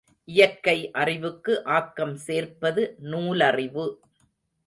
[0.27, 3.85] இயற்கை அறிவுக்கு ஆக்கம் சேர்ப்பது நூலறிவு.